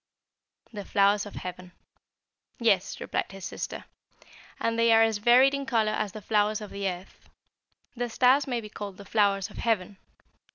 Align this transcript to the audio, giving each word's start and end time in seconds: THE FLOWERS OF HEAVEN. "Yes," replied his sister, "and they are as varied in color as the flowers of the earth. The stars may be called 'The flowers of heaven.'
THE 0.73 0.83
FLOWERS 0.83 1.27
OF 1.27 1.35
HEAVEN. 1.35 1.73
"Yes," 2.59 2.99
replied 2.99 3.31
his 3.31 3.45
sister, 3.45 3.85
"and 4.59 4.79
they 4.79 4.91
are 4.91 5.03
as 5.03 5.19
varied 5.19 5.53
in 5.53 5.67
color 5.67 5.91
as 5.91 6.11
the 6.11 6.23
flowers 6.23 6.59
of 6.59 6.71
the 6.71 6.89
earth. 6.89 7.29
The 7.95 8.09
stars 8.09 8.47
may 8.47 8.61
be 8.61 8.69
called 8.69 8.97
'The 8.97 9.05
flowers 9.05 9.51
of 9.51 9.57
heaven.' 9.57 9.97